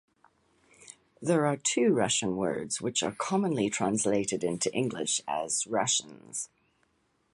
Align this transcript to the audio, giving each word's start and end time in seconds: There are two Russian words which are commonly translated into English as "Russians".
There 1.21 1.45
are 1.45 1.57
two 1.57 1.93
Russian 1.93 2.35
words 2.35 2.81
which 2.81 3.03
are 3.03 3.11
commonly 3.11 3.69
translated 3.69 4.43
into 4.43 4.73
English 4.73 5.21
as 5.27 5.67
"Russians". 5.67 6.49